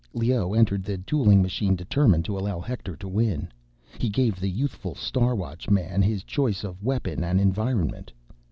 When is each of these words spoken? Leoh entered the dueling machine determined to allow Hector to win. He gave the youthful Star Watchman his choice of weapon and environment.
Leoh 0.15 0.55
entered 0.55 0.83
the 0.83 0.97
dueling 0.97 1.43
machine 1.43 1.75
determined 1.75 2.25
to 2.25 2.35
allow 2.35 2.59
Hector 2.59 2.95
to 2.95 3.07
win. 3.07 3.49
He 3.99 4.09
gave 4.09 4.39
the 4.39 4.49
youthful 4.49 4.95
Star 4.95 5.35
Watchman 5.35 6.01
his 6.01 6.23
choice 6.23 6.63
of 6.63 6.81
weapon 6.83 7.23
and 7.23 7.39
environment. 7.39 8.11